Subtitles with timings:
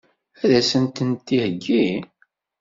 [0.43, 1.85] Ad sen-tent-id-theggi?